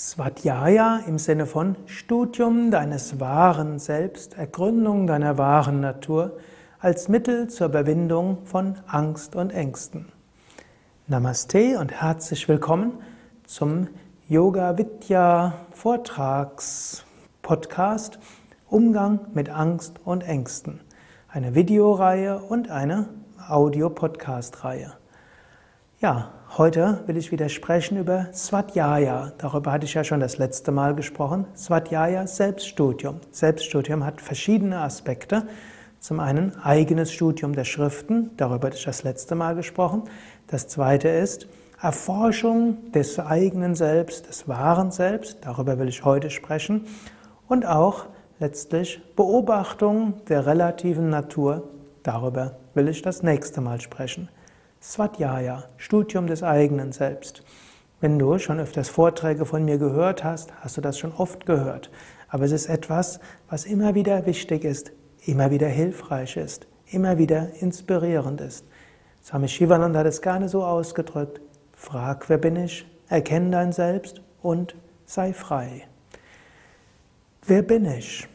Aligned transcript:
Svadhyaya 0.00 1.00
im 1.08 1.18
Sinne 1.18 1.44
von 1.44 1.74
Studium 1.86 2.70
deines 2.70 3.18
wahren 3.18 3.80
Selbst, 3.80 4.38
Ergründung 4.38 5.08
deiner 5.08 5.38
wahren 5.38 5.80
Natur 5.80 6.38
als 6.78 7.08
Mittel 7.08 7.48
zur 7.48 7.66
Überwindung 7.66 8.46
von 8.46 8.76
Angst 8.86 9.34
und 9.34 9.50
Ängsten. 9.50 10.12
Namaste 11.08 11.80
und 11.80 11.90
herzlich 11.90 12.48
willkommen 12.48 12.92
zum 13.44 13.88
Yoga 14.28 14.78
Vidya 14.78 15.54
Vortrags 15.72 17.04
Podcast 17.42 18.20
Umgang 18.68 19.18
mit 19.34 19.50
Angst 19.50 19.96
und 20.04 20.22
Ängsten. 20.22 20.80
Eine 21.26 21.56
Videoreihe 21.56 22.38
und 22.38 22.70
eine 22.70 23.08
Audio-Podcast-Reihe. 23.48 24.97
Ja, 26.00 26.30
heute 26.56 27.00
will 27.08 27.16
ich 27.16 27.32
wieder 27.32 27.48
sprechen 27.48 27.98
über 27.98 28.28
Svadhyaya. 28.32 29.32
Darüber 29.36 29.72
hatte 29.72 29.84
ich 29.84 29.94
ja 29.94 30.04
schon 30.04 30.20
das 30.20 30.38
letzte 30.38 30.70
Mal 30.70 30.94
gesprochen. 30.94 31.44
Svadhyaya, 31.56 32.28
Selbststudium. 32.28 33.16
Selbststudium 33.32 34.04
hat 34.04 34.20
verschiedene 34.20 34.78
Aspekte. 34.78 35.48
Zum 35.98 36.20
einen 36.20 36.56
eigenes 36.62 37.12
Studium 37.12 37.52
der 37.52 37.64
Schriften, 37.64 38.30
darüber 38.36 38.68
hatte 38.68 38.76
ich 38.76 38.84
das 38.84 39.02
letzte 39.02 39.34
Mal 39.34 39.56
gesprochen. 39.56 40.04
Das 40.46 40.68
zweite 40.68 41.08
ist 41.08 41.48
Erforschung 41.82 42.92
des 42.92 43.18
eigenen 43.18 43.74
Selbst, 43.74 44.28
des 44.28 44.46
wahren 44.46 44.92
Selbst, 44.92 45.38
darüber 45.40 45.80
will 45.80 45.88
ich 45.88 46.04
heute 46.04 46.30
sprechen. 46.30 46.86
Und 47.48 47.66
auch 47.66 48.06
letztlich 48.38 49.02
Beobachtung 49.16 50.24
der 50.28 50.46
relativen 50.46 51.10
Natur, 51.10 51.64
darüber 52.04 52.56
will 52.74 52.86
ich 52.86 53.02
das 53.02 53.24
nächste 53.24 53.60
Mal 53.60 53.80
sprechen. 53.80 54.28
Svadhyaya, 54.80 55.64
Studium 55.76 56.26
des 56.28 56.42
eigenen 56.42 56.92
Selbst. 56.92 57.42
Wenn 58.00 58.18
du 58.18 58.38
schon 58.38 58.60
öfters 58.60 58.88
Vorträge 58.88 59.44
von 59.44 59.64
mir 59.64 59.76
gehört 59.76 60.22
hast, 60.22 60.52
hast 60.60 60.76
du 60.76 60.80
das 60.80 60.98
schon 60.98 61.12
oft 61.12 61.46
gehört. 61.46 61.90
Aber 62.28 62.44
es 62.44 62.52
ist 62.52 62.66
etwas, 62.66 63.18
was 63.50 63.64
immer 63.64 63.96
wieder 63.96 64.24
wichtig 64.24 64.64
ist, 64.64 64.92
immer 65.24 65.50
wieder 65.50 65.66
hilfreich 65.66 66.36
ist, 66.36 66.68
immer 66.86 67.18
wieder 67.18 67.48
inspirierend 67.60 68.40
ist. 68.40 68.64
Swami 69.24 69.48
Shivananda 69.48 69.98
hat 70.00 70.06
es 70.06 70.22
gerne 70.22 70.48
so 70.48 70.64
ausgedrückt. 70.64 71.40
Frag, 71.74 72.28
wer 72.28 72.38
bin 72.38 72.54
ich? 72.56 72.86
Erkenne 73.08 73.50
dein 73.50 73.72
Selbst 73.72 74.22
und 74.42 74.76
sei 75.06 75.32
frei. 75.32 75.88
Wer 77.46 77.62
bin 77.62 77.84
ich? 77.84 78.28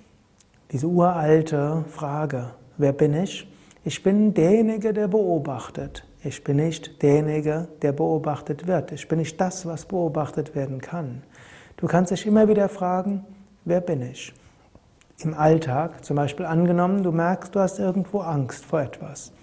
Diese 0.71 0.87
uralte 0.87 1.85
Frage. 1.87 2.49
Wer 2.77 2.91
bin 2.91 3.13
ich? 3.13 3.47
Ich 3.85 4.03
bin 4.03 4.33
derjenige, 4.33 4.93
der 4.93 5.07
beobachtet. 5.07 6.03
Ich 6.25 6.41
bin 6.41 6.55
nicht 6.55 7.03
derjenige, 7.03 7.67
der 7.81 7.91
beobachtet 7.91 8.65
wird. 8.65 8.93
Ich 8.93 9.09
bin 9.09 9.19
nicht 9.19 9.41
das, 9.41 9.65
was 9.65 9.85
beobachtet 9.85 10.55
werden 10.55 10.79
kann. 10.79 11.23
Du 11.75 11.85
kannst 11.85 12.11
dich 12.11 12.25
immer 12.25 12.47
wieder 12.47 12.69
fragen, 12.69 13.25
wer 13.65 13.81
bin 13.81 14.01
ich? 14.01 14.33
Im 15.19 15.33
Alltag, 15.33 16.05
zum 16.05 16.15
Beispiel 16.15 16.45
angenommen, 16.45 17.03
du 17.03 17.11
merkst, 17.11 17.53
du 17.53 17.59
hast 17.59 17.77
irgendwo 17.77 18.21
Angst 18.21 18.63
vor 18.63 18.81
etwas. 18.81 19.33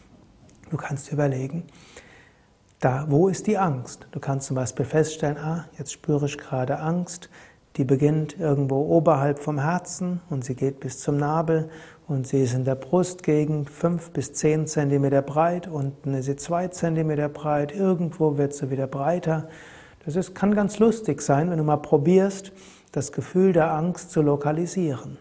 Du 0.70 0.78
kannst 0.78 1.12
überlegen, 1.12 1.64
da, 2.78 3.04
wo 3.08 3.28
ist 3.28 3.46
die 3.46 3.58
Angst? 3.58 4.06
Du 4.12 4.18
kannst 4.18 4.46
zum 4.46 4.56
Beispiel 4.56 4.86
feststellen, 4.86 5.36
ah, 5.36 5.66
jetzt 5.76 5.92
spüre 5.92 6.24
ich 6.24 6.38
gerade 6.38 6.78
Angst, 6.78 7.28
die 7.76 7.84
beginnt 7.84 8.40
irgendwo 8.40 8.76
oberhalb 8.96 9.38
vom 9.38 9.58
Herzen 9.58 10.22
und 10.30 10.46
sie 10.46 10.54
geht 10.54 10.80
bis 10.80 10.98
zum 10.98 11.18
Nabel 11.18 11.68
und 12.10 12.26
sie 12.26 12.42
ist 12.42 12.54
in 12.54 12.64
der 12.64 12.74
Brustgegend 12.74 13.70
fünf 13.70 14.10
bis 14.10 14.32
zehn 14.32 14.66
Zentimeter 14.66 15.22
breit, 15.22 15.68
unten 15.68 16.12
ist 16.14 16.24
sie 16.24 16.34
zwei 16.34 16.66
Zentimeter 16.66 17.28
breit, 17.28 17.72
irgendwo 17.72 18.36
wird 18.36 18.52
sie 18.52 18.68
wieder 18.68 18.88
breiter. 18.88 19.48
Das 20.04 20.16
ist, 20.16 20.34
kann 20.34 20.56
ganz 20.56 20.80
lustig 20.80 21.22
sein, 21.22 21.50
wenn 21.50 21.58
du 21.58 21.62
mal 21.62 21.76
probierst, 21.76 22.50
das 22.90 23.12
Gefühl 23.12 23.52
der 23.52 23.72
Angst 23.72 24.10
zu 24.10 24.22
lokalisieren. 24.22 25.18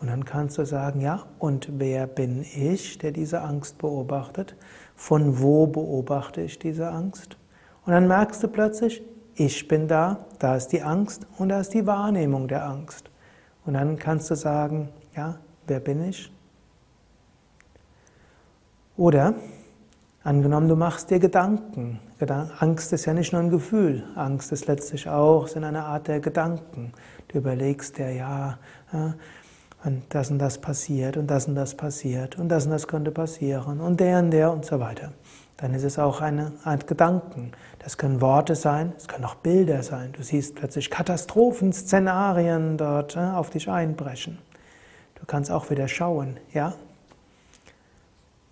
Und 0.00 0.08
dann 0.08 0.24
kannst 0.24 0.56
du 0.56 0.64
sagen, 0.64 1.02
ja, 1.02 1.26
und 1.38 1.68
wer 1.78 2.06
bin 2.06 2.40
ich, 2.40 2.96
der 2.96 3.12
diese 3.12 3.42
Angst 3.42 3.76
beobachtet? 3.76 4.56
Von 4.96 5.42
wo 5.42 5.66
beobachte 5.66 6.40
ich 6.40 6.58
diese 6.58 6.88
Angst? 6.88 7.36
Und 7.84 7.92
dann 7.92 8.08
merkst 8.08 8.42
du 8.42 8.48
plötzlich, 8.48 9.02
ich 9.34 9.68
bin 9.68 9.88
da, 9.88 10.24
da 10.38 10.56
ist 10.56 10.68
die 10.68 10.80
Angst 10.80 11.26
und 11.36 11.50
da 11.50 11.60
ist 11.60 11.74
die 11.74 11.86
Wahrnehmung 11.86 12.48
der 12.48 12.66
Angst. 12.66 13.10
Und 13.66 13.74
dann 13.74 13.98
kannst 13.98 14.30
du 14.30 14.36
sagen, 14.36 14.88
ja, 15.14 15.38
wer 15.68 15.80
bin 15.80 16.08
ich? 16.08 16.32
Oder 18.96 19.34
angenommen, 20.24 20.68
du 20.68 20.76
machst 20.76 21.10
dir 21.10 21.20
Gedanken. 21.20 22.00
Angst 22.58 22.92
ist 22.92 23.04
ja 23.04 23.14
nicht 23.14 23.32
nur 23.32 23.40
ein 23.40 23.50
Gefühl, 23.50 24.02
Angst 24.16 24.50
ist 24.50 24.66
letztlich 24.66 25.08
auch 25.08 25.46
sind 25.46 25.62
eine 25.62 25.84
Art 25.84 26.08
der 26.08 26.18
Gedanken. 26.18 26.92
Du 27.28 27.38
überlegst 27.38 27.96
dir, 27.98 28.10
ja, 28.12 28.58
und 29.84 30.02
das 30.08 30.30
und 30.30 30.40
das 30.40 30.58
passiert 30.58 31.16
und 31.16 31.28
das 31.28 31.46
und 31.46 31.54
das 31.54 31.76
passiert 31.76 32.36
und 32.38 32.48
das 32.48 32.64
und 32.64 32.72
das 32.72 32.88
könnte 32.88 33.12
passieren 33.12 33.80
und 33.80 34.00
der 34.00 34.18
und 34.18 34.32
der 34.32 34.50
und 34.50 34.64
so 34.64 34.80
weiter. 34.80 35.12
Dann 35.56 35.74
ist 35.74 35.84
es 35.84 35.98
auch 35.98 36.20
eine 36.20 36.52
Art 36.64 36.86
Gedanken. 36.86 37.52
Das 37.78 37.96
können 37.96 38.20
Worte 38.20 38.56
sein, 38.56 38.92
es 38.96 39.06
können 39.08 39.24
auch 39.24 39.36
Bilder 39.36 39.82
sein. 39.82 40.12
Du 40.12 40.22
siehst 40.22 40.56
plötzlich 40.56 40.90
Katastrophenszenarien 40.90 42.76
dort 42.76 43.16
auf 43.16 43.50
dich 43.50 43.68
einbrechen. 43.68 44.38
Du 45.20 45.26
kannst 45.26 45.50
auch 45.50 45.70
wieder 45.70 45.88
schauen, 45.88 46.38
ja. 46.52 46.74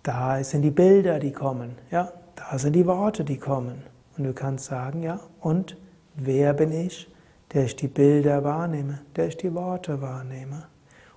Da 0.03 0.43
sind 0.43 0.61
die 0.61 0.71
Bilder, 0.71 1.19
die 1.19 1.31
kommen, 1.31 1.75
ja. 1.91 2.11
Da 2.35 2.57
sind 2.57 2.73
die 2.73 2.85
Worte, 2.85 3.23
die 3.23 3.37
kommen. 3.37 3.83
Und 4.17 4.23
du 4.23 4.33
kannst 4.33 4.65
sagen, 4.65 5.03
ja, 5.03 5.19
und 5.41 5.77
wer 6.15 6.53
bin 6.53 6.71
ich, 6.71 7.09
der 7.53 7.65
ich 7.65 7.75
die 7.75 7.87
Bilder 7.87 8.43
wahrnehme, 8.43 8.99
der 9.15 9.27
ich 9.27 9.37
die 9.37 9.53
Worte 9.53 10.01
wahrnehme. 10.01 10.67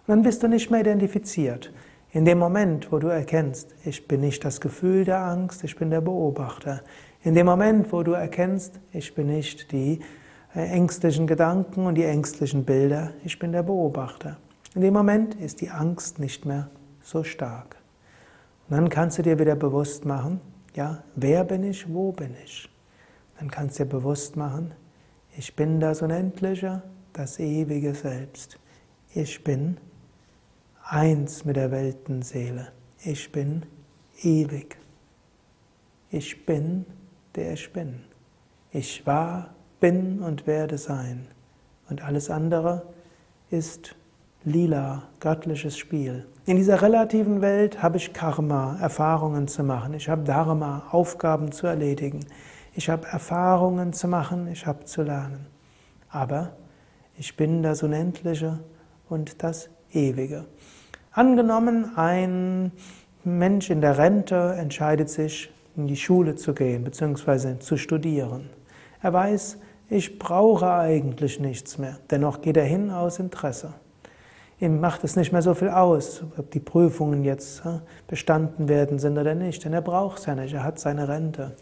Und 0.06 0.09
dann 0.09 0.22
bist 0.22 0.43
du 0.43 0.49
nicht 0.49 0.71
mehr 0.71 0.81
identifiziert. 0.81 1.72
In 2.12 2.25
dem 2.25 2.38
Moment, 2.38 2.91
wo 2.91 2.99
du 2.99 3.06
erkennst, 3.06 3.75
ich 3.84 4.09
bin 4.09 4.21
nicht 4.22 4.44
das 4.44 4.61
Gefühl 4.61 5.05
der 5.05 5.19
Angst, 5.19 5.62
ich 5.62 5.77
bin 5.77 5.91
der 5.91 6.00
Beobachter. 6.00 6.82
In 7.22 7.34
dem 7.34 7.47
Moment, 7.47 7.93
wo 7.93 8.03
du 8.03 8.12
erkennst, 8.12 8.81
ich 8.93 9.15
bin 9.15 9.28
nicht 9.28 9.71
die 9.71 10.00
äh, 10.55 10.67
ängstlichen 10.67 11.27
Gedanken 11.27 11.87
und 11.87 11.94
die 11.94 12.05
ängstlichen 12.05 12.65
Bilder, 12.65 13.12
ich 13.25 13.38
bin 13.38 13.53
der 13.53 13.62
Beobachter. 13.62 14.38
In 14.75 14.82
dem 14.82 14.94
Moment 14.94 15.34
ist 15.34 15.60
die 15.60 15.70
Angst 15.70 16.19
nicht 16.19 16.47
mehr 16.47 16.70
so 17.03 17.25
stark. 17.25 17.76
Und 18.69 18.76
dann 18.76 18.88
kannst 18.88 19.19
du 19.19 19.22
dir 19.22 19.38
wieder 19.38 19.56
bewusst 19.56 20.04
machen, 20.04 20.41
ja, 20.75 21.03
wer 21.16 21.42
bin 21.44 21.64
ich, 21.64 21.92
wo 21.92 22.12
bin 22.12 22.36
ich? 22.44 22.70
Dann 23.38 23.50
kannst 23.50 23.78
du 23.78 23.84
dir 23.84 23.91
bewusst 23.91 24.36
machen, 24.36 24.72
ich 25.36 25.56
bin 25.56 25.81
das 25.81 26.03
Unendliche, 26.03 26.82
das 27.12 27.41
ewige 27.41 27.94
Selbst. 27.94 28.58
Ich 29.12 29.42
bin 29.42 29.78
eins 30.84 31.44
mit 31.44 31.56
der 31.56 31.70
Weltenseele. 31.70 32.69
Ich 33.02 33.32
bin 33.32 33.66
ewig. 34.22 34.76
Ich 36.10 36.47
bin, 36.47 36.87
der 37.34 37.54
ich 37.54 37.72
bin. 37.72 38.02
Ich 38.72 39.06
war, 39.06 39.54
bin 39.81 40.20
und 40.20 40.47
werde 40.47 40.78
sein. 40.78 41.26
Und 41.88 42.02
alles 42.02 42.31
andere 42.31 42.87
ist 43.50 43.97
lila, 44.44 45.02
göttliches 45.20 45.76
Spiel. 45.76 46.26
In 46.46 46.56
dieser 46.56 46.82
relativen 46.82 47.42
Welt 47.42 47.82
habe 47.82 47.98
ich 47.98 48.12
Karma, 48.12 48.78
Erfahrungen 48.80 49.48
zu 49.48 49.62
machen. 49.62 49.94
Ich 49.94 50.08
habe 50.08 50.22
Dharma, 50.22 50.84
Aufgaben 50.90 51.52
zu 51.52 51.66
erledigen. 51.66 52.20
Ich 52.74 52.88
habe 52.88 53.06
Erfahrungen 53.06 53.92
zu 53.92 54.08
machen, 54.08 54.48
ich 54.48 54.66
habe 54.66 54.84
zu 54.84 55.02
lernen. 55.02 55.46
Aber 56.08 56.52
ich 57.16 57.36
bin 57.36 57.62
das 57.62 57.82
Unendliche 57.82 58.60
und 59.08 59.42
das 59.42 59.68
Ewige. 59.92 60.46
Angenommen, 61.12 61.96
ein 61.96 62.72
Mensch 63.24 63.68
in 63.70 63.80
der 63.80 63.98
Rente 63.98 64.54
entscheidet 64.58 65.10
sich, 65.10 65.52
in 65.76 65.86
die 65.86 65.96
Schule 65.96 66.36
zu 66.36 66.54
gehen 66.54 66.84
bzw. 66.84 67.58
zu 67.58 67.76
studieren. 67.76 68.50
Er 69.02 69.12
weiß, 69.12 69.58
ich 69.88 70.18
brauche 70.18 70.72
eigentlich 70.72 71.40
nichts 71.40 71.78
mehr. 71.78 71.98
Dennoch 72.10 72.40
geht 72.40 72.56
er 72.56 72.64
hin 72.64 72.90
aus 72.90 73.19
Interesse. 73.19 73.75
Ihm 74.60 74.78
macht 74.78 75.04
es 75.04 75.16
nicht 75.16 75.32
mehr 75.32 75.40
so 75.40 75.54
viel 75.54 75.70
aus, 75.70 76.22
ob 76.36 76.50
die 76.50 76.60
Prüfungen 76.60 77.24
jetzt 77.24 77.62
bestanden 78.06 78.68
werden 78.68 78.98
sind 78.98 79.16
oder 79.16 79.34
nicht, 79.34 79.64
denn 79.64 79.72
er 79.72 79.80
braucht 79.80 80.18
es 80.18 80.26
ja 80.26 80.34
nicht, 80.34 80.52
er 80.52 80.64
hat 80.64 80.78
seine 80.78 81.08
Rente. 81.08 81.56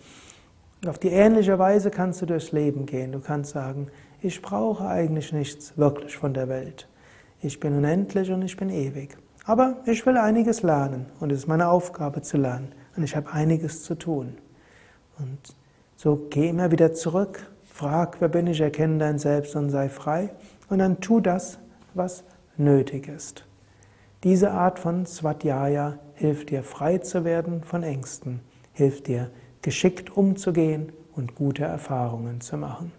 auf 0.85 0.99
die 0.99 1.09
ähnliche 1.09 1.59
Weise 1.61 1.91
kannst 1.91 2.21
du 2.23 2.27
durchs 2.27 2.51
Leben 2.51 2.87
gehen. 2.87 3.13
Du 3.13 3.21
kannst 3.21 3.53
sagen, 3.53 3.89
ich 4.21 4.43
brauche 4.43 4.87
eigentlich 4.87 5.33
nichts 5.33 5.79
wirklich 5.79 6.17
von 6.17 6.35
der 6.35 6.49
Welt. 6.49 6.89
Ich 7.41 7.61
bin 7.61 7.77
unendlich 7.77 8.33
und 8.33 8.43
ich 8.43 8.57
bin 8.57 8.69
ewig. 8.69 9.17
Aber 9.45 9.77
ich 9.87 10.05
will 10.05 10.17
einiges 10.17 10.63
lernen 10.63 11.07
und 11.21 11.31
es 11.31 11.41
ist 11.41 11.47
meine 11.47 11.69
Aufgabe 11.69 12.21
zu 12.23 12.37
lernen 12.37 12.73
und 12.97 13.05
ich 13.05 13.15
habe 13.15 13.33
einiges 13.33 13.85
zu 13.85 13.95
tun. 13.95 14.37
Und 15.19 15.39
so 15.95 16.27
geh 16.31 16.49
immer 16.49 16.73
wieder 16.73 16.93
zurück, 16.93 17.49
frag, 17.65 18.21
wer 18.21 18.29
bin 18.29 18.49
ich, 18.49 18.61
erkenne 18.61 18.99
dein 18.99 19.19
Selbst 19.19 19.55
und 19.55 19.71
sei 19.71 19.89
frei 19.89 20.31
und 20.69 20.81
dann 20.81 21.01
tu 21.01 21.21
das, 21.21 21.59
was 21.95 22.25
nötig 22.59 23.09
ist. 23.09 23.45
Diese 24.25 24.51
Art 24.51 24.79
von 24.79 25.07
Svadhyaya 25.07 25.99
hilft 26.15 26.51
dir 26.51 26.63
frei 26.63 26.99
zu 26.99 27.25
werden 27.25 27.63
von 27.63 27.83
Ängsten, 27.83 28.41
hilft 28.73 29.07
dir 29.07 29.31
geschickt 29.63 30.17
umzugehen 30.17 30.93
und 31.15 31.35
gute 31.35 31.65
Erfahrungen 31.65 32.41
zu 32.41 32.57
machen. 32.57 32.93